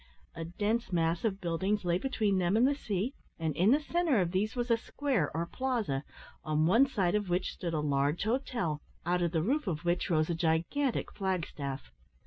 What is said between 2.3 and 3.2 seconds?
them and the sea,